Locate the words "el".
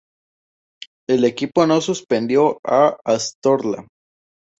1.07-1.25